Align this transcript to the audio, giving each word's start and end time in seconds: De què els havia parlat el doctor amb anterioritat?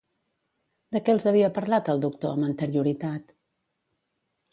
De 0.95 1.01
què 1.09 1.13
els 1.17 1.27
havia 1.31 1.49
parlat 1.57 1.91
el 1.93 2.01
doctor 2.05 2.33
amb 2.37 2.47
anterioritat? 2.47 3.37